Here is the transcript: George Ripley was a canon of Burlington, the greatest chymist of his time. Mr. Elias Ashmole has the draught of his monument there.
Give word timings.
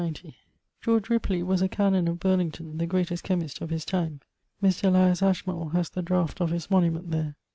George 0.81 1.11
Ripley 1.11 1.43
was 1.43 1.61
a 1.61 1.69
canon 1.69 2.07
of 2.07 2.19
Burlington, 2.19 2.79
the 2.79 2.87
greatest 2.87 3.23
chymist 3.23 3.61
of 3.61 3.69
his 3.69 3.85
time. 3.85 4.19
Mr. 4.59 4.85
Elias 4.85 5.21
Ashmole 5.21 5.73
has 5.73 5.91
the 5.91 6.01
draught 6.01 6.41
of 6.41 6.49
his 6.49 6.71
monument 6.71 7.11
there. 7.11 7.35